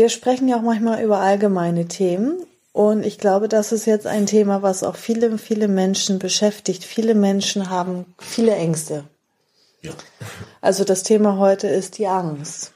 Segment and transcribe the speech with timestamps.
[0.00, 4.24] Wir sprechen ja auch manchmal über allgemeine Themen und ich glaube, das ist jetzt ein
[4.24, 6.84] Thema, was auch viele, viele Menschen beschäftigt.
[6.84, 9.04] Viele Menschen haben viele Ängste.
[9.82, 9.90] Ja.
[10.62, 12.72] Also das Thema heute ist die Angst.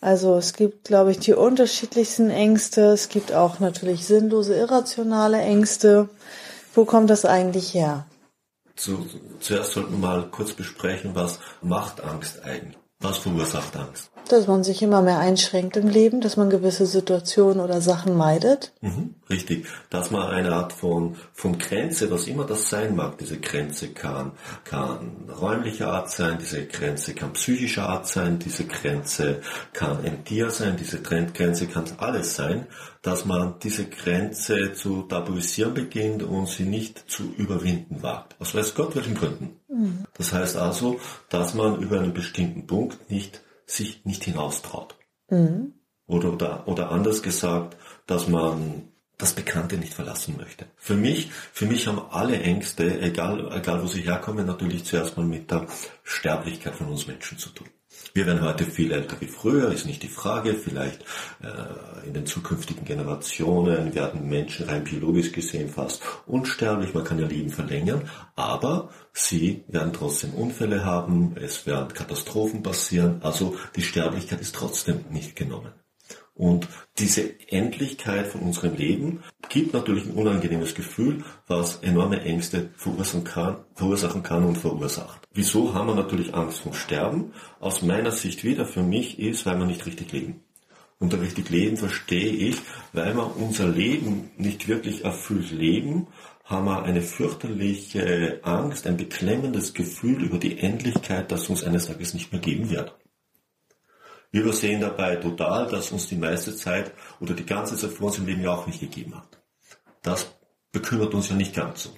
[0.00, 2.92] Also es gibt, glaube ich, die unterschiedlichsten Ängste.
[2.92, 6.08] Es gibt auch natürlich sinnlose, irrationale Ängste.
[6.74, 8.06] Wo kommt das eigentlich her?
[8.74, 9.06] Zu,
[9.40, 12.78] zuerst sollten wir mal kurz besprechen, was macht Angst eigentlich?
[13.00, 14.10] Was verursacht Angst?
[14.28, 18.72] Dass man sich immer mehr einschränkt im Leben, dass man gewisse Situationen oder Sachen meidet.
[18.80, 19.66] Mhm, richtig.
[19.90, 24.32] Dass man eine Art von, von Grenze, was immer das sein mag, diese Grenze kann,
[24.64, 29.40] kann räumlicher Art sein, diese Grenze kann psychischer Art sein, diese Grenze
[29.72, 32.66] kann ein Tier sein, diese Trendgrenze kann alles sein,
[33.02, 38.34] dass man diese Grenze zu tabuisieren beginnt und sie nicht zu überwinden wagt.
[38.40, 39.60] Aus weiß Gott welchen Gründen.
[39.68, 40.04] Mhm.
[40.16, 44.96] Das heißt also, dass man über einen bestimmten Punkt nicht sich nicht hinaustraut.
[45.28, 45.74] Mhm.
[46.06, 50.66] Oder, oder, oder anders gesagt, dass man das Bekannte nicht verlassen möchte.
[50.76, 55.26] Für mich, für mich haben alle Ängste, egal, egal wo sie herkommen, natürlich zuerst mal
[55.26, 55.66] mit der
[56.02, 57.68] Sterblichkeit von uns Menschen zu tun.
[58.16, 60.54] Wir werden heute viel älter wie früher, ist nicht die Frage.
[60.54, 61.02] Vielleicht
[61.42, 66.94] äh, in den zukünftigen Generationen werden Menschen rein biologisch gesehen fast unsterblich.
[66.94, 73.20] Man kann ihr Leben verlängern, aber sie werden trotzdem Unfälle haben, es werden Katastrophen passieren.
[73.22, 75.74] Also die Sterblichkeit ist trotzdem nicht genommen.
[76.36, 83.24] Und diese Endlichkeit von unserem Leben gibt natürlich ein unangenehmes Gefühl, was enorme Ängste verursachen
[83.24, 85.26] kann, verursachen kann und verursacht.
[85.32, 87.32] Wieso haben wir natürlich Angst vom Sterben?
[87.58, 90.42] Aus meiner Sicht wieder für mich ist, weil wir nicht richtig leben.
[90.98, 92.56] Unter richtig leben verstehe ich,
[92.92, 96.06] weil wir unser Leben nicht wirklich erfüllt leben,
[96.44, 102.14] haben wir eine fürchterliche Angst, ein beklemmendes Gefühl über die Endlichkeit, das uns eines Tages
[102.14, 102.94] nicht mehr geben wird.
[104.30, 108.18] Wir übersehen dabei total, dass uns die meiste Zeit oder die ganze Zeit vor uns
[108.18, 109.38] im Leben ja auch nicht gegeben hat.
[110.02, 110.26] Das
[110.72, 111.90] bekümmert uns ja nicht ganz so.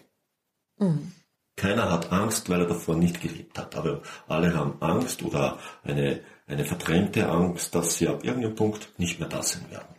[0.78, 1.12] Mhm.
[1.56, 3.75] Keiner hat Angst, weil er davor nicht gelebt hat.
[3.75, 9.19] Aber alle haben Angst oder eine, eine verdrängte Angst, dass sie ab irgendeinem Punkt nicht
[9.19, 9.97] mehr da sein werden.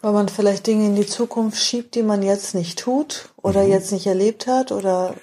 [0.00, 3.70] Weil man vielleicht Dinge in die Zukunft schiebt, die man jetzt nicht tut oder mhm.
[3.70, 5.14] jetzt nicht erlebt hat oder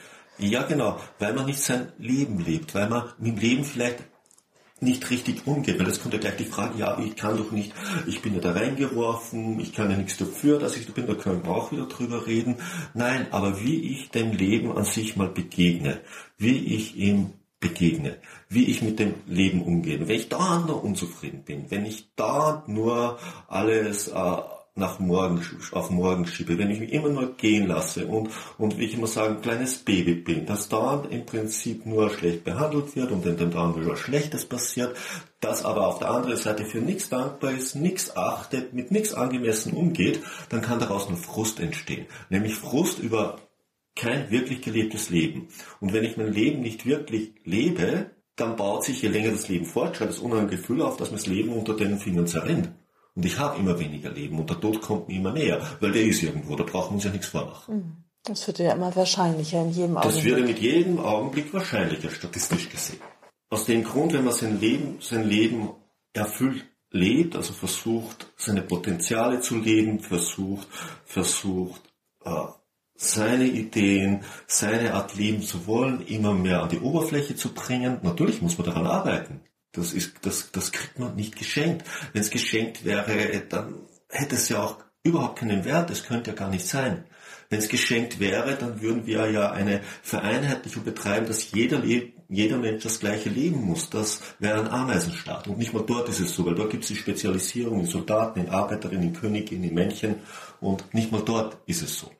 [0.42, 4.06] ja, genau, weil man nicht sein Leben lebt, weil man mit dem Leben vielleicht
[4.82, 7.74] nicht richtig umgeht, weil das kommt ja gleich die Frage, ja, ich kann doch nicht,
[8.08, 11.16] ich bin ja da reingeworfen, ich kann ja nichts dafür, dass ich da bin, da
[11.16, 12.56] können wir auch wieder drüber reden.
[12.94, 16.00] Nein, aber wie ich dem Leben an sich mal begegne,
[16.38, 20.00] wie ich ihm begegne, wie ich mit dem Leben umgehe.
[20.00, 24.38] Wenn ich da nur unzufrieden bin, wenn ich da nur alles äh,
[24.80, 25.42] nach morgen,
[25.72, 29.08] auf morgen schiebe, wenn ich mich immer nur gehen lasse und, und wie ich immer
[29.08, 33.38] sage, ein kleines Baby bin, das dauernd im Prinzip nur schlecht behandelt wird und in
[33.38, 34.96] dem dauernd wieder Schlechtes passiert,
[35.40, 39.74] das aber auf der anderen Seite für nichts dankbar ist, nichts achtet, mit nichts angemessen
[39.74, 42.08] umgeht, dann kann daraus nur Frust entstehen.
[42.30, 43.40] Nämlich Frust über
[43.96, 45.50] kein wirklich gelebtes Leben.
[45.80, 49.66] Und wenn ich mein Leben nicht wirklich lebe, dann baut sich, je länger das Leben
[49.66, 52.72] fortschreitet, das unangenehme Gefühl auf, dass mir das Leben unter den Fingern zerrinnt.
[53.16, 56.04] Und ich habe immer weniger Leben und der Tod kommt mir immer näher, weil der
[56.04, 57.76] ist irgendwo, da brauchen wir uns ja nichts vormachen.
[57.76, 58.04] Mhm.
[58.24, 60.16] Das wird ja immer wahrscheinlicher in jedem Augenblick.
[60.16, 63.00] Das wird mit jedem Augenblick wahrscheinlicher, statistisch gesehen.
[63.50, 65.70] Aus dem Grund, wenn man sein Leben, sein Leben
[66.14, 70.68] erfüllt lebt, also versucht, seine Potenziale zu leben, versucht,
[71.06, 71.82] versucht,
[72.26, 72.46] äh,
[72.96, 78.00] seine Ideen, seine Art leben zu wollen, immer mehr an die Oberfläche zu bringen.
[78.04, 79.42] Natürlich muss man daran arbeiten.
[79.72, 81.86] Das, ist, das, das kriegt man nicht geschenkt.
[82.14, 83.76] Wenn es geschenkt wäre, dann
[84.10, 85.92] hätte es ja auch überhaupt keinen Wert.
[85.92, 87.06] Es könnte ja gar nicht sein.
[87.50, 92.84] Wenn es geschenkt wäre, dann würden wir ja eine Vereinheitlichung betreiben, dass jeder, jeder Mensch
[92.84, 93.90] das gleiche leben muss.
[93.90, 95.48] Das wäre ein Ameisenstaat.
[95.48, 98.40] Und nicht mal dort ist es so, weil dort gibt es die Spezialisierung in Soldaten,
[98.40, 100.16] in Arbeiterinnen, in Königinnen, in Männchen.
[100.60, 102.12] Und nicht mal dort ist es so.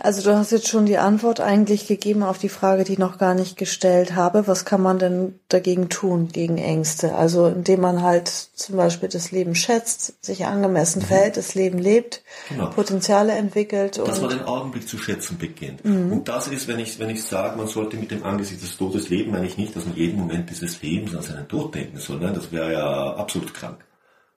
[0.00, 3.18] Also du hast jetzt schon die Antwort eigentlich gegeben auf die Frage, die ich noch
[3.18, 4.46] gar nicht gestellt habe.
[4.46, 7.16] Was kann man denn dagegen tun, gegen Ängste?
[7.16, 11.06] Also indem man halt zum Beispiel das Leben schätzt, sich angemessen mhm.
[11.06, 12.70] verhält, das Leben lebt, genau.
[12.70, 13.98] Potenziale entwickelt.
[13.98, 15.84] Dass man den Augenblick zu schätzen beginnt.
[15.84, 16.12] Mhm.
[16.12, 19.08] Und das ist, wenn ich, wenn ich sage, man sollte mit dem Angesicht des Todes
[19.08, 22.20] leben, meine ich nicht, dass man jeden Moment dieses Lebens an seinen Tod denken soll.
[22.20, 23.84] Nein, das wäre ja absolut krank.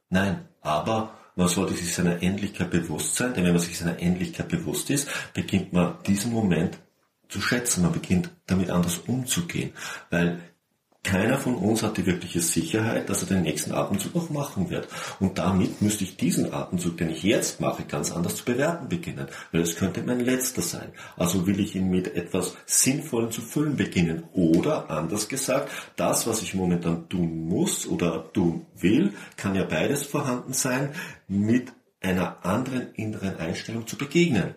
[0.09, 4.47] Nein, aber man sollte sich seiner Endlichkeit bewusst sein, denn wenn man sich seiner Endlichkeit
[4.47, 6.77] bewusst ist, beginnt man diesen Moment
[7.29, 9.71] zu schätzen, man beginnt damit anders umzugehen,
[10.11, 10.39] weil
[11.03, 14.87] keiner von uns hat die wirkliche Sicherheit, dass er den nächsten Atemzug noch machen wird.
[15.19, 19.25] Und damit müsste ich diesen Atemzug, den ich jetzt mache, ganz anders zu bewerten beginnen,
[19.51, 20.91] weil es könnte mein letzter sein.
[21.17, 24.25] Also will ich ihn mit etwas Sinnvollem zu füllen beginnen.
[24.33, 30.03] Oder anders gesagt, das, was ich momentan tun muss oder tun will, kann ja beides
[30.03, 30.91] vorhanden sein,
[31.31, 34.55] mit einer anderen inneren Einstellung zu begegnen,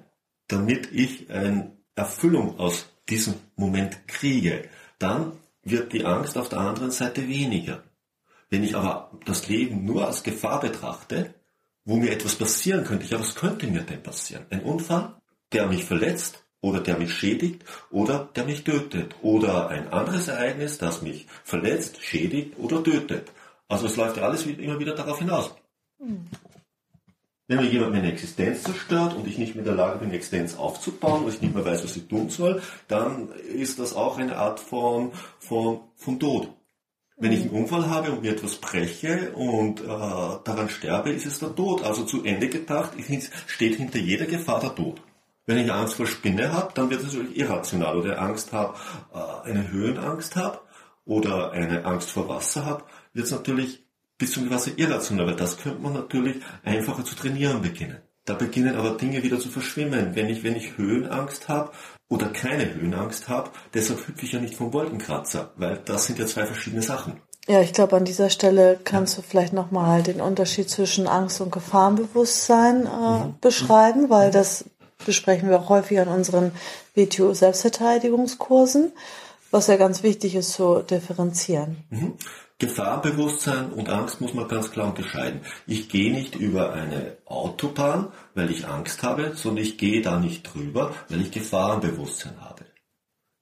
[0.49, 4.69] damit ich eine Erfüllung aus diesem Moment kriege.
[4.99, 5.33] Dann
[5.63, 7.85] wird die Angst auf der anderen Seite weniger.
[8.51, 11.35] Wenn ich aber das Leben nur als Gefahr betrachte,
[11.85, 14.47] wo mir etwas passieren könnte, ja, was könnte mir denn passieren?
[14.51, 15.15] Ein Unfall,
[15.53, 20.79] der mich verletzt oder der mich schädigt oder der mich tötet oder ein anderes Ereignis,
[20.79, 23.31] das mich verletzt, schädigt oder tötet.
[23.69, 25.55] Also es läuft ja alles immer wieder darauf hinaus.
[25.99, 26.27] Mhm.
[27.47, 30.57] Wenn mir jemand meine Existenz zerstört und ich nicht mehr in der Lage bin, Existenz
[30.57, 34.37] aufzubauen und ich nicht mehr weiß, was ich tun soll, dann ist das auch eine
[34.37, 36.49] Art von, von, von Tod.
[37.17, 41.39] Wenn ich einen Unfall habe und mir etwas breche und äh, daran sterbe, ist es
[41.39, 41.85] der Tod.
[41.85, 42.93] Also zu Ende gedacht
[43.47, 45.01] steht hinter jeder Gefahr der Tod.
[45.47, 47.99] Wenn ich Angst vor Spinne habe, dann wird es natürlich irrational.
[47.99, 48.75] Oder Angst habe,
[49.13, 50.61] äh, eine Höhenangst habe
[51.05, 53.84] oder eine Angst vor Wasser habe, wird es natürlich
[54.19, 57.99] bis zum gewissen irrational, weil das könnte man natürlich einfacher zu trainieren beginnen.
[58.25, 60.15] Da beginnen aber Dinge wieder zu verschwimmen.
[60.15, 61.73] Wenn ich, wenn ich Höhenangst habe
[62.09, 66.27] oder keine Höhenangst habe, deshalb hüpfe ich ja nicht vom Wolkenkratzer, weil das sind ja
[66.27, 67.21] zwei verschiedene Sachen.
[67.47, 69.23] Ja, ich glaube, an dieser Stelle kannst ja.
[69.23, 73.35] du vielleicht nochmal den Unterschied zwischen Angst und Gefahrenbewusstsein äh, mhm.
[73.43, 74.65] beschreiben, weil das
[75.05, 76.53] besprechen wir auch häufig an unseren
[76.95, 78.93] WTO-Selbstverteidigungskursen,
[79.51, 81.85] was ja ganz wichtig ist zu differenzieren.
[81.91, 82.15] Mhm.
[82.59, 85.41] Gefahrenbewusstsein und Angst muss man ganz klar unterscheiden.
[85.67, 90.43] Ich gehe nicht über eine Autobahn, weil ich Angst habe, sondern ich gehe da nicht
[90.45, 92.65] drüber, weil ich Gefahrenbewusstsein habe.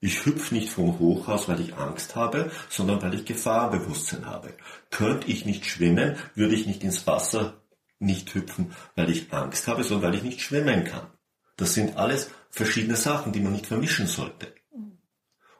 [0.00, 4.54] Ich hüpfe nicht vom Hochhaus, weil ich Angst habe, sondern weil ich Gefahrenbewusstsein habe.
[4.90, 7.62] Könnte ich nicht schwimmen, würde ich nicht ins Wasser
[7.98, 11.06] nicht hüpfen, weil ich Angst habe, sondern weil ich nicht schwimmen kann.
[11.56, 14.52] Das sind alles verschiedene Sachen, die man nicht vermischen sollte.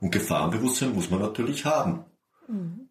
[0.01, 2.05] Und Gefahrenbewusstsein muss man natürlich haben.
[2.49, 2.82] Mhm.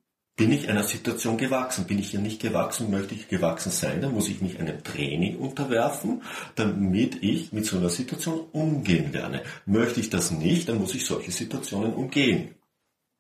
[0.42, 1.86] Bin ich einer Situation gewachsen?
[1.86, 2.90] Bin ich ihr nicht gewachsen?
[2.90, 4.02] Möchte ich gewachsen sein?
[4.02, 6.24] Dann muss ich mich einem Training unterwerfen,
[6.56, 9.44] damit ich mit so einer Situation umgehen lerne.
[9.68, 12.56] Möchte ich das nicht, dann muss ich solche Situationen umgehen.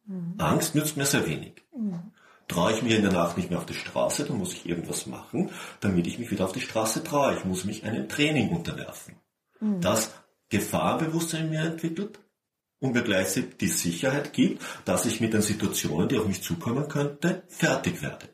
[0.07, 0.33] Mhm.
[0.39, 1.61] Angst nützt mir sehr wenig.
[1.77, 2.11] Mhm.
[2.47, 5.05] Traue ich mir in der Nacht nicht mehr auf die Straße, dann muss ich irgendwas
[5.05, 7.35] machen, damit ich mich wieder auf die Straße traue.
[7.37, 9.13] Ich muss mich einem Training unterwerfen.
[9.59, 9.79] Mhm.
[9.79, 10.09] Das
[10.49, 12.17] Gefahrbewusstsein in mir entwickelt,
[12.81, 16.87] und mir gleichzeitig die Sicherheit gibt, dass ich mit den Situationen, die auf mich zukommen
[16.89, 18.27] könnte, fertig werde.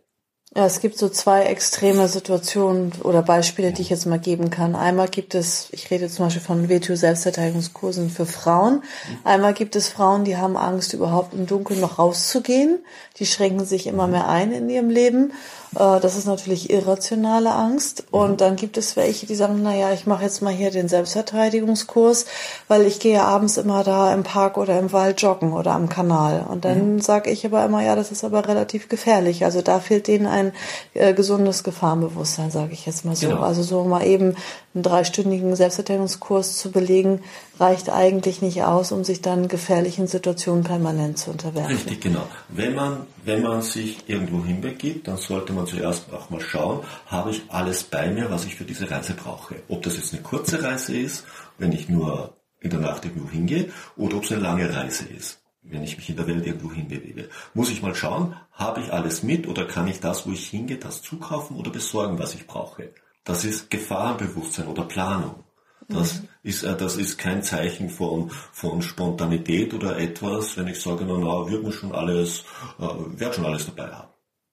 [0.56, 4.76] Ja, es gibt so zwei extreme Situationen oder Beispiele, die ich jetzt mal geben kann.
[4.76, 8.82] Einmal gibt es, ich rede zum Beispiel von WTO-Selbstverteidigungskursen für Frauen.
[9.24, 12.80] Einmal gibt es Frauen, die haben Angst, überhaupt im Dunkeln noch rauszugehen.
[13.20, 15.34] Die schränken sich immer mehr ein in ihrem Leben.
[15.76, 18.06] Äh, das ist natürlich irrationale Angst.
[18.12, 20.88] Und dann gibt es welche, die sagen, na ja, ich mache jetzt mal hier den
[20.88, 22.26] Selbstverteidigungskurs,
[22.68, 26.46] weil ich gehe abends immer da im Park oder im Wald joggen oder am Kanal.
[26.50, 27.02] Und dann mhm.
[27.02, 29.44] sage ich aber immer, ja, das ist aber relativ gefährlich.
[29.44, 30.54] Also da fehlt denen ein
[30.94, 33.30] äh, gesundes Gefahrenbewusstsein, sage ich jetzt mal so.
[33.30, 33.42] Genau.
[33.42, 34.36] Also so mal eben
[34.74, 37.22] einen dreistündigen Selbstverteidigungskurs zu belegen,
[37.60, 41.76] reicht eigentlich nicht aus, um sich dann gefährlichen Situationen permanent zu unterwerfen.
[41.76, 42.24] Richtig, genau.
[42.50, 47.32] Wenn man, wenn man sich irgendwo hinbegibt, dann sollte man zuerst auch mal schauen, habe
[47.32, 49.56] ich alles bei mir, was ich für diese Reise brauche.
[49.68, 51.26] Ob das jetzt eine kurze Reise ist,
[51.58, 55.40] wenn ich nur in der Nacht irgendwo hingehe, oder ob es eine lange Reise ist
[55.70, 57.30] wenn ich mich in der Welt irgendwo hinbewege.
[57.54, 60.78] Muss ich mal schauen, habe ich alles mit oder kann ich das, wo ich hingehe,
[60.78, 62.94] das zukaufen oder besorgen, was ich brauche.
[63.24, 65.44] Das ist Gefahrenbewusstsein oder Planung.
[65.90, 66.28] Das mhm.
[66.44, 71.18] ist, äh, das ist kein Zeichen von, von Spontanität oder etwas, wenn ich sage, na,
[71.18, 72.44] na, wird mir schon alles,
[72.80, 72.88] äh,
[73.20, 74.10] wird schon alles dabei haben.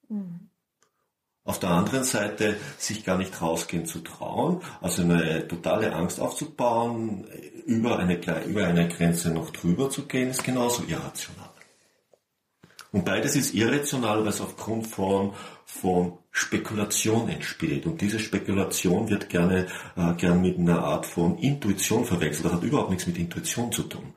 [0.09, 0.44] Mhm.
[1.45, 7.27] Auf der anderen Seite, sich gar nicht rausgehen zu trauen, also eine totale Angst aufzubauen,
[7.67, 11.51] über eine, über eine Grenze noch drüber zu gehen, ist genauso irrational.
[12.91, 15.33] Und beides ist irrational, weil es aufgrund von,
[15.65, 17.85] von Spekulation entsteht.
[17.85, 22.45] Und diese Spekulation wird gerne, äh, gern mit einer Art von Intuition verwechselt.
[22.45, 24.13] Das hat überhaupt nichts mit Intuition zu tun.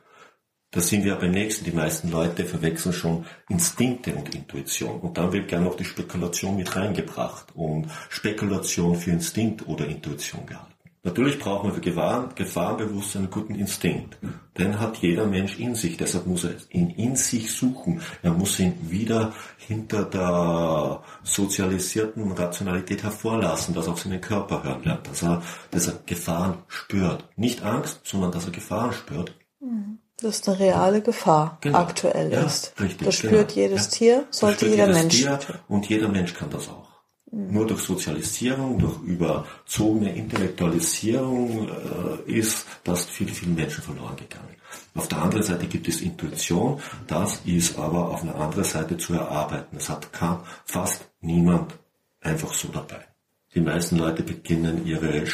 [0.70, 1.64] Da sind wir beim nächsten.
[1.64, 5.00] Die meisten Leute verwechseln schon Instinkte und Intuition.
[5.00, 10.44] Und dann wird gerne noch die Spekulation mit reingebracht und Spekulation für Instinkt oder Intuition
[10.44, 10.74] gehalten.
[11.04, 14.18] Natürlich braucht man für Gefahren, Gefahrenbewusstsein einen guten Instinkt.
[14.58, 15.96] Den hat jeder Mensch in sich.
[15.96, 18.02] Deshalb muss er ihn in sich suchen.
[18.22, 24.82] Er muss ihn wieder hinter der sozialisierten Rationalität hervorlassen, dass er auf seinen Körper hören
[24.82, 27.24] lernt, dass er, dass er Gefahren spürt.
[27.36, 29.34] Nicht Angst, sondern dass er Gefahren spürt.
[29.60, 30.00] Mhm.
[30.20, 31.78] Das ist eine reale Gefahr genau.
[31.78, 32.74] aktuell ja, ist.
[32.80, 33.60] Richtig, das spürt genau.
[33.68, 33.90] jedes ja.
[33.90, 35.16] Tier, sollte jeder Mensch.
[35.16, 36.88] Tier und jeder Mensch kann das auch.
[37.30, 44.56] Nur durch Sozialisierung, durch überzogene Intellektualisierung äh, ist das viel, vielen Menschen verloren gegangen.
[44.94, 49.14] Auf der anderen Seite gibt es Intuition, das ist aber auf einer anderen Seite zu
[49.14, 49.76] erarbeiten.
[49.76, 51.74] Es hat kann fast niemand
[52.20, 53.06] einfach so dabei.
[53.54, 55.24] Die meisten Leute beginnen ihre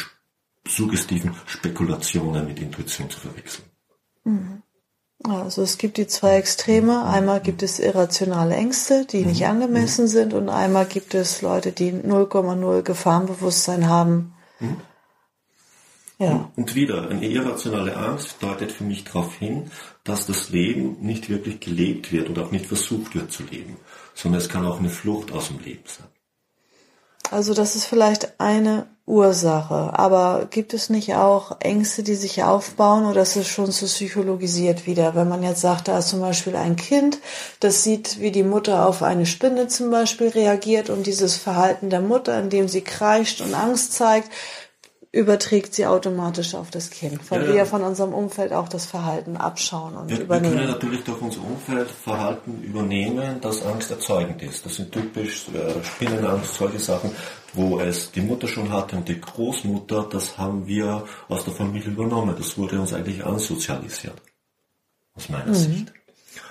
[0.66, 3.68] suggestiven Spekulationen mit Intuition zu verwechseln.
[4.24, 4.63] Mhm.
[5.28, 7.06] Also es gibt die zwei Extreme.
[7.06, 9.46] Einmal gibt es irrationale Ängste, die nicht mhm.
[9.46, 14.34] angemessen sind, und einmal gibt es Leute, die 0,0 Gefahrenbewusstsein haben.
[14.60, 14.76] Mhm.
[16.18, 16.50] Ja.
[16.54, 19.70] Und wieder, eine irrationale Angst deutet für mich darauf hin,
[20.04, 23.78] dass das Leben nicht wirklich gelebt wird und auch nicht versucht wird zu leben,
[24.14, 26.06] sondern es kann auch eine Flucht aus dem Leben sein.
[27.30, 33.04] Also das ist vielleicht eine Ursache, aber gibt es nicht auch Ängste, die sich aufbauen
[33.04, 35.14] oder ist es schon zu psychologisiert wieder?
[35.14, 37.18] Wenn man jetzt sagt, da ist zum Beispiel ein Kind,
[37.60, 42.00] das sieht, wie die Mutter auf eine Spinne zum Beispiel reagiert und dieses Verhalten der
[42.00, 44.30] Mutter, indem sie kreischt und Angst zeigt,
[45.14, 48.84] überträgt sie automatisch auf das Kind, weil ja, wir ja von unserem Umfeld auch das
[48.84, 50.54] Verhalten abschauen und wir, übernehmen.
[50.54, 54.66] Wir können natürlich durch unser Umfeld Verhalten übernehmen, das angsterzeugend ist.
[54.66, 57.12] Das sind typisch äh, Spinnenangst, solche Sachen,
[57.52, 61.92] wo es die Mutter schon hatte und die Großmutter, das haben wir aus der Familie
[61.92, 62.34] übernommen.
[62.36, 64.20] Das wurde uns eigentlich ansozialisiert.
[65.14, 65.54] Aus meiner mhm.
[65.54, 65.92] Sicht.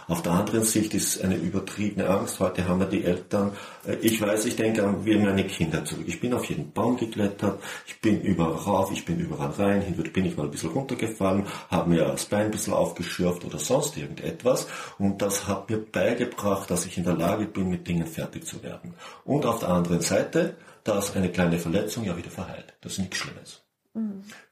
[0.08, 2.40] Auf der anderen Sicht ist eine übertriebene Angst.
[2.40, 3.52] Heute haben wir die Eltern.
[3.86, 6.06] Äh, ich weiß, ich denke an wie meine Kinder zurück.
[6.08, 9.96] Ich bin auf jeden Baum geklettert, ich bin überall rauf, ich bin überall rein, hin
[10.14, 13.98] bin ich mal ein bisschen runtergefallen, habe mir das Bein ein bisschen aufgeschürft oder sonst
[13.98, 14.68] irgendetwas.
[14.98, 18.62] Und das hat mir beigebracht, dass ich in der Lage bin, mit Dingen fertig zu
[18.64, 18.94] werden.
[19.24, 22.74] Und auf der anderen Seite, dass eine kleine Verletzung ja wieder verheilt.
[22.82, 23.64] Das ist nichts Schlimmes.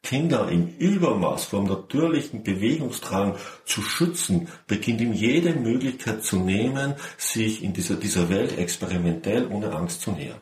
[0.04, 7.64] Kinder im Übermaß vom natürlichen Bewegungsdrang zu schützen, beginnt ihm jede Möglichkeit zu nehmen, sich
[7.64, 10.42] in dieser, dieser Welt experimentell ohne Angst zu nähern.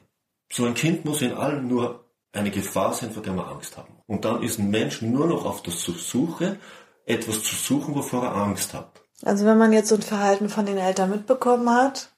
[0.51, 4.01] So ein Kind muss in allem nur eine Gefahr sein, vor der wir Angst haben.
[4.05, 6.57] Und dann ist ein Mensch nur noch auf der Suche,
[7.05, 9.01] etwas zu suchen, wovor er Angst hat.
[9.23, 12.11] Also wenn man jetzt so ein Verhalten von den Eltern mitbekommen hat,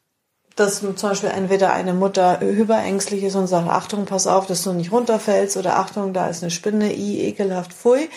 [0.61, 4.73] dass zum Beispiel entweder eine Mutter hyperängstlich ist und sagt, Achtung, pass auf, dass du
[4.73, 8.09] nicht runterfällst oder Achtung, da ist eine Spinne, i, ekelhaft, pfui.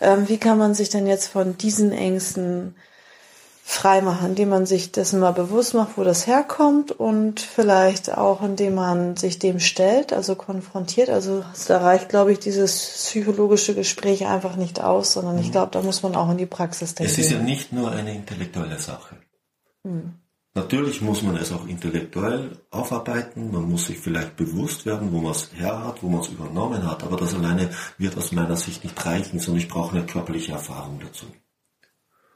[0.00, 2.74] Ähm, wie kann man sich denn jetzt von diesen Ängsten
[3.66, 8.74] freimachen, indem man sich dessen mal bewusst macht, wo das herkommt und vielleicht auch, indem
[8.74, 11.08] man sich dem stellt, also konfrontiert.
[11.08, 15.52] Also da reicht, glaube ich, dieses psychologische Gespräch einfach nicht aus, sondern ich mhm.
[15.52, 17.10] glaube, da muss man auch in die Praxis denken.
[17.10, 19.16] Es ist ja nicht nur eine intellektuelle Sache.
[19.82, 20.12] Mhm.
[20.56, 25.32] Natürlich muss man es auch intellektuell aufarbeiten, man muss sich vielleicht bewusst werden, wo man
[25.32, 28.84] es her hat, wo man es übernommen hat, aber das alleine wird aus meiner Sicht
[28.84, 31.26] nicht reichen, sondern ich brauche eine körperliche Erfahrung dazu.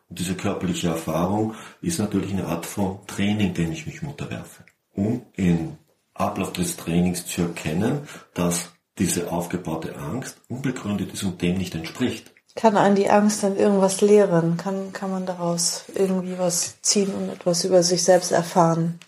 [0.09, 5.23] Und diese körperliche Erfahrung ist natürlich eine Art von Training, dem ich mich unterwerfe, um
[5.35, 5.77] im
[6.13, 12.33] Ablauf des Trainings zu erkennen, dass diese aufgebaute Angst unbegründet ist und dem nicht entspricht
[12.59, 14.57] kann einen die Angst dann irgendwas lehren?
[14.57, 18.99] Kann, kann man daraus irgendwie was ziehen und etwas über sich selbst erfahren,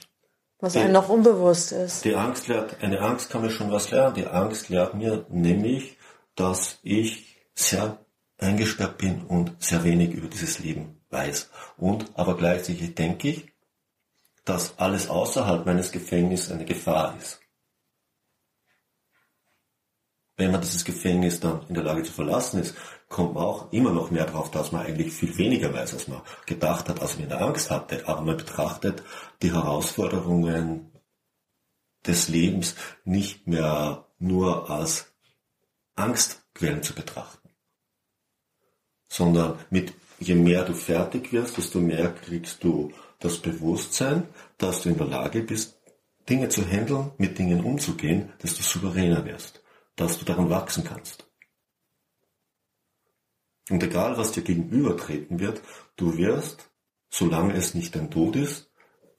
[0.61, 2.05] was die, einem noch unbewusst ist?
[2.05, 4.15] Die Angst lehrt, eine Angst kann mir schon was lernen.
[4.15, 5.99] Die Angst lehrt mir nämlich,
[6.37, 7.99] dass ich sehr
[8.39, 11.51] eingesperrt bin und sehr wenig über dieses Leben weiß.
[11.77, 13.49] Und aber gleichzeitig denke ich,
[14.45, 17.41] dass alles außerhalb meines Gefängnisses eine Gefahr ist.
[20.37, 22.75] Wenn man dieses Gefängnis dann in der Lage zu verlassen ist,
[23.11, 26.23] kommt man auch immer noch mehr drauf, dass man eigentlich viel weniger weiß, als man
[26.47, 28.09] gedacht hat, als man in der Angst hatte.
[28.09, 29.03] Aber man betrachtet
[29.43, 30.93] die Herausforderungen
[32.07, 35.13] des Lebens nicht mehr nur als
[35.97, 37.51] Angstquellen zu betrachten,
[39.09, 44.91] sondern mit je mehr du fertig wirst, desto mehr kriegst du das Bewusstsein, dass du
[44.91, 45.79] in der Lage bist,
[46.29, 49.63] Dinge zu handeln, mit Dingen umzugehen, desto souveräner wirst,
[49.97, 51.30] dass du daran wachsen kannst.
[53.71, 55.63] Und egal, was dir gegenübertreten wird,
[55.97, 56.71] du wirst,
[57.09, 58.71] solange es nicht dein Tod ist,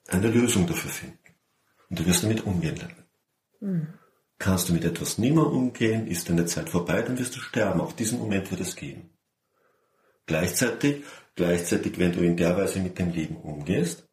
[0.08, 1.18] eine Lösung dafür finden.
[1.88, 3.04] Und du wirst damit umgehen lernen.
[3.60, 3.88] Mhm.
[4.38, 7.80] Kannst du mit etwas nimmer umgehen, ist deine Zeit vorbei, dann wirst du sterben.
[7.80, 9.10] Auch diesen Moment wird es geben.
[10.26, 11.04] Gleichzeitig,
[11.34, 14.08] gleichzeitig, wenn du in der Weise mit dem Leben umgehst,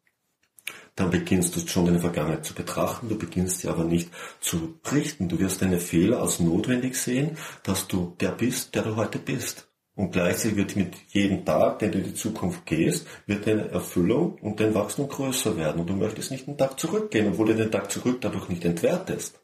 [0.96, 5.28] dann beginnst du schon deine Vergangenheit zu betrachten, du beginnst dir aber nicht zu richten.
[5.28, 9.69] Du wirst deine Fehler als notwendig sehen, dass du der bist, der du heute bist.
[10.00, 14.38] Und gleichzeitig wird mit jedem Tag, den du in die Zukunft gehst, wird deine Erfüllung
[14.40, 15.78] und dein Wachstum größer werden.
[15.78, 19.38] Und du möchtest nicht einen Tag zurückgehen, obwohl du den Tag zurück dadurch nicht entwertest.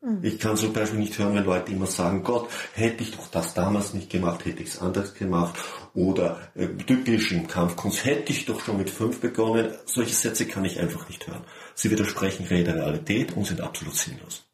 [0.00, 0.20] Mhm.
[0.22, 3.52] Ich kann zum Beispiel nicht hören, wenn Leute immer sagen, Gott, hätte ich doch das
[3.52, 5.58] damals nicht gemacht, hätte ich es anders gemacht.
[5.92, 9.74] Oder äh, typisch im Kampfkunst, hätte ich doch schon mit fünf begonnen.
[9.84, 11.44] Solche Sätze kann ich einfach nicht hören.
[11.74, 14.46] Sie widersprechen der Realität und sind absolut sinnlos.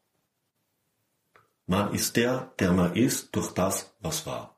[1.66, 4.52] Man ist der, der man ist, durch das, was war.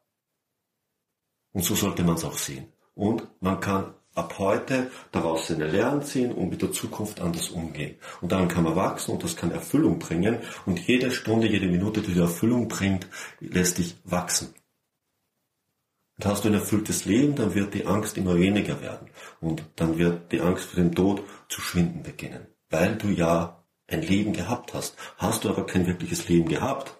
[1.55, 2.67] Und so sollte man es auch sehen.
[2.95, 7.97] Und man kann ab heute daraus seine Lehren ziehen und mit der Zukunft anders umgehen.
[8.21, 10.39] Und daran kann man wachsen und das kann Erfüllung bringen.
[10.67, 13.09] Und jede Stunde, jede Minute, die die Erfüllung bringt,
[13.41, 14.55] lässt dich wachsen.
[16.17, 19.09] Und hast du ein erfülltes Leben, dann wird die Angst immer weniger werden.
[19.41, 22.47] Und dann wird die Angst vor dem Tod zu schwinden beginnen.
[22.69, 24.97] Weil du ja ein Leben gehabt hast.
[25.17, 26.97] Hast du aber kein wirkliches Leben gehabt,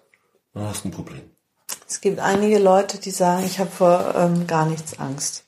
[0.53, 1.34] dann hast du ein Problem.
[1.87, 5.45] Es gibt einige Leute, die sagen, ich habe vor ähm, gar nichts Angst.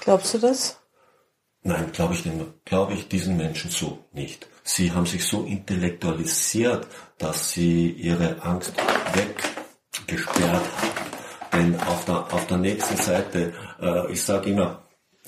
[0.00, 0.78] Glaubst du das?
[1.62, 2.24] Nein, glaube ich,
[2.64, 4.46] glaube ich diesen Menschen so nicht.
[4.62, 6.86] Sie haben sich so intellektualisiert,
[7.18, 8.72] dass sie ihre Angst
[9.12, 11.08] weggesperrt haben.
[11.52, 14.82] Denn auf der, auf der nächsten Seite, äh, ich sage immer,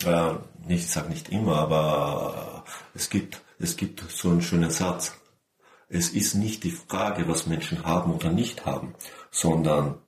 [0.04, 0.34] äh,
[0.66, 5.14] nicht, ich sage nicht immer, aber äh, es gibt, es gibt so einen schönen Satz.
[5.88, 8.94] Es ist nicht die Frage, was Menschen haben oder nicht haben,
[9.30, 9.98] sondern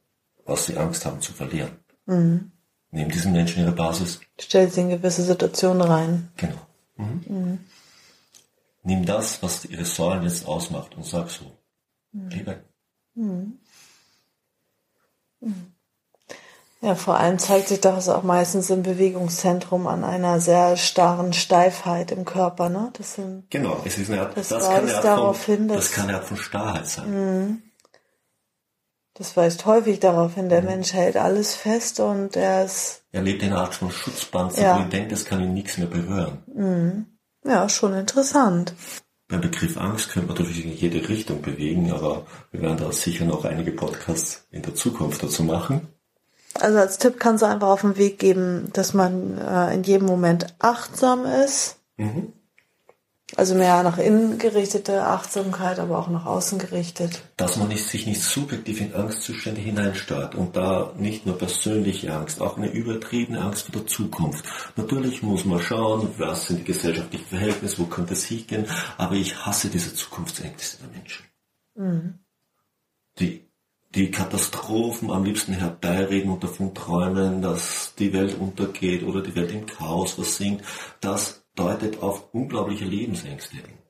[0.44, 1.70] was sie Angst haben zu verlieren.
[2.06, 2.52] Mhm
[2.92, 4.20] nehmen diesen Menschen ihre Basis.
[4.38, 6.28] Stellt sie in gewisse Situationen rein.
[6.36, 6.60] Genau.
[6.96, 7.24] Mhm.
[7.26, 7.58] Mhm.
[8.84, 11.44] Nimm das, was ihre Säulen jetzt ausmacht und sag so.
[12.12, 12.28] Mhm.
[12.28, 12.64] Liebe.
[13.14, 13.58] Mhm.
[15.40, 15.72] mhm.
[16.84, 22.10] Ja, vor allem zeigt sich das auch meistens im Bewegungszentrum an einer sehr starren Steifheit
[22.10, 22.90] im Körper, ne?
[22.94, 25.92] Das sind, genau, es ist eine Art, das, das kann eine Art von, hin, das
[25.92, 27.62] kann eine Art von Starrheit sein.
[29.14, 30.68] Das weist häufig darauf hin, der mhm.
[30.68, 33.02] Mensch hält alles fest und er ist.
[33.12, 34.76] Er lebt in einer Art von Schutzpanzer, ja.
[34.76, 36.38] wo er denkt, es kann ihn nichts mehr berühren.
[36.46, 37.06] Mhm.
[37.44, 38.74] Ja, schon interessant.
[39.28, 43.24] Beim Begriff Angst könnte man natürlich in jede Richtung bewegen, aber wir werden da sicher
[43.24, 45.88] noch einige Podcasts in der Zukunft dazu machen.
[46.60, 50.06] Also als Tipp kannst du einfach auf den Weg geben, dass man äh, in jedem
[50.06, 51.78] Moment achtsam ist.
[51.96, 52.32] Mhm.
[53.36, 57.22] Also mehr nach innen gerichtete Achtsamkeit, aber auch nach außen gerichtet.
[57.38, 62.42] Dass man nicht, sich nicht subjektiv in Angstzustände hineinsteuert und da nicht nur persönliche Angst,
[62.42, 64.44] auch eine übertriebene Angst vor der Zukunft.
[64.76, 68.66] Natürlich muss man schauen, was sind die gesellschaftlichen Verhältnisse, wo könnte es hingehen,
[68.98, 71.24] aber ich hasse diese Zukunftsängste der Menschen.
[71.74, 72.18] Mhm.
[73.18, 73.48] Die,
[73.94, 79.52] die Katastrophen am liebsten herbeireden und davon träumen, dass die Welt untergeht oder die Welt
[79.52, 80.64] im Chaos versinkt,
[81.00, 83.82] das deutet auf unglaubliche Lebensängste hin.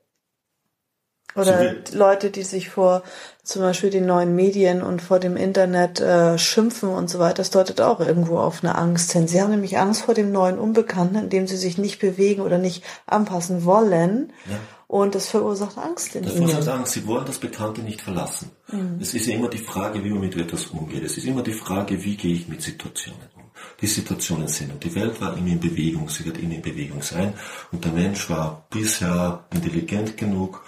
[1.35, 3.01] Oder so Leute, die sich vor
[3.43, 7.49] zum Beispiel den neuen Medien und vor dem Internet äh, schimpfen und so weiter, das
[7.49, 9.27] deutet auch irgendwo auf eine Angst hin.
[9.27, 12.59] Sie haben nämlich Angst vor dem neuen Unbekannten, in dem sie sich nicht bewegen oder
[12.59, 14.31] nicht anpassen wollen.
[14.49, 14.59] Ja.
[14.87, 16.43] Und das verursacht Angst in das ihnen.
[16.43, 16.93] Das verursacht Angst.
[16.93, 18.51] Sie wollen das Bekannte nicht verlassen.
[18.71, 18.99] Mhm.
[19.01, 21.03] Es ist ja immer die Frage, wie man mit etwas umgeht.
[21.03, 23.32] Es ist immer die Frage, wie gehe ich mit Situationen
[23.81, 24.71] die Situationen sind.
[24.71, 27.33] Und die Welt war immer in Bewegung, sie wird immer in Bewegung sein.
[27.71, 30.63] Und der Mensch war bisher intelligent genug,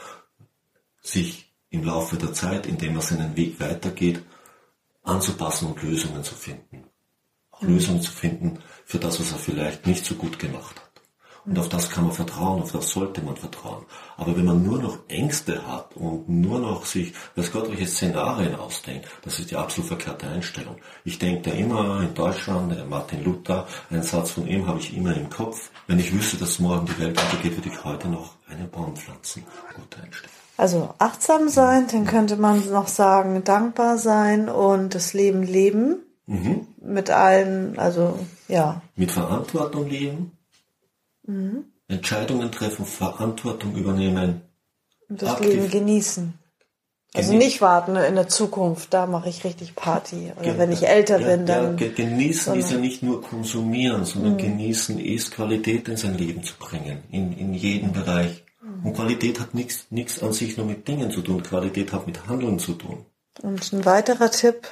[1.02, 4.22] sich im Laufe der Zeit, indem er seinen Weg weitergeht,
[5.04, 6.86] anzupassen und Lösungen zu finden.
[7.52, 7.76] Auch mhm.
[7.76, 10.95] Lösungen zu finden für das, was er vielleicht nicht so gut gemacht hat.
[11.46, 13.86] Und auf das kann man vertrauen, auf das sollte man vertrauen.
[14.18, 18.56] Aber wenn man nur noch Ängste hat und nur noch sich, weiß Gott, welche Szenarien
[18.56, 20.76] ausdenkt, das ist die absolut verkehrte Einstellung.
[21.04, 25.16] Ich denke da immer in Deutschland, Martin Luther, ein Satz von ihm habe ich immer
[25.16, 25.70] im Kopf.
[25.88, 29.44] Wenn ich wüsste, dass morgen die Welt untergeht, würde ich heute noch einen Baum pflanzen.
[29.76, 30.32] Gute Einstellung.
[30.58, 35.98] Also achtsam sein, dann könnte man noch sagen, dankbar sein und das Leben leben.
[36.28, 36.68] Mhm.
[36.82, 38.82] Mit allen, also ja.
[38.96, 40.32] Mit Verantwortung leben.
[41.26, 41.66] Mhm.
[41.88, 44.42] Entscheidungen treffen, Verantwortung übernehmen.
[45.10, 45.50] Und das aktiv.
[45.50, 46.34] Leben genießen.
[47.14, 50.34] Also Genieß nicht warten in der Zukunft, da mache ich richtig Party.
[50.36, 51.78] Oder Gen wenn ich älter ja, bin, dann.
[51.78, 54.38] Ja, genießen ist ja nicht nur konsumieren, sondern mhm.
[54.38, 57.04] genießen ist Qualität in sein Leben zu bringen.
[57.12, 58.44] In, in jedem Bereich.
[58.62, 58.88] Mhm.
[58.88, 61.42] Und Qualität hat nichts an sich nur mit Dingen zu tun.
[61.42, 63.06] Qualität hat mit Handeln zu tun.
[63.42, 64.68] Und ein weiterer Tipp,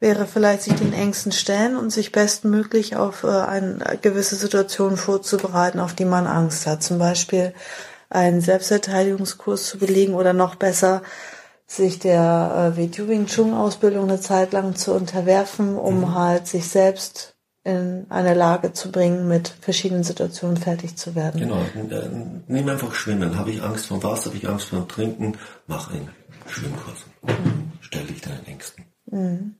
[0.00, 5.80] wäre vielleicht sich den Ängsten stellen und sich bestmöglich auf äh, eine gewisse Situation vorzubereiten,
[5.80, 6.82] auf die man Angst hat.
[6.82, 7.52] Zum Beispiel
[8.10, 11.02] einen Selbstverteidigungskurs zu belegen oder noch besser
[11.66, 16.14] sich der äh, Wing Wing Chun Ausbildung eine Zeit lang zu unterwerfen, um mhm.
[16.14, 17.34] halt sich selbst
[17.64, 21.40] in eine Lage zu bringen, mit verschiedenen Situationen fertig zu werden.
[21.40, 21.60] Genau.
[21.74, 22.08] Äh,
[22.46, 23.36] nimm einfach Schwimmen.
[23.36, 26.08] Habe ich Angst vor Wasser, habe ich Angst vor Trinken, mach einen
[26.46, 27.04] Schwimmkurs.
[27.22, 27.72] Mhm.
[27.80, 28.84] Stell dich deinen Ängsten.
[29.10, 29.56] Mhm.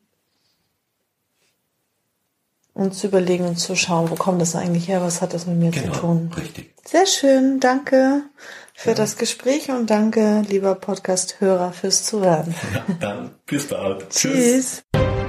[2.79, 5.57] Und zu überlegen und zu schauen, wo kommt das eigentlich her, was hat das mit
[5.57, 6.31] mir genau, zu tun.
[6.37, 6.73] Richtig.
[6.85, 8.23] Sehr schön, danke
[8.73, 8.95] für ja.
[8.95, 12.55] das Gespräch und danke, lieber Podcast-Hörer, fürs Zuhören.
[12.73, 14.09] Ja, dann bis bald.
[14.11, 14.85] Tschüss.
[14.95, 15.28] Tschüss.